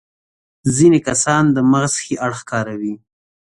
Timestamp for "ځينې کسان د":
0.75-1.57